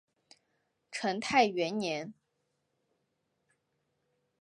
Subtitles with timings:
[0.89, 2.15] 成泰元年。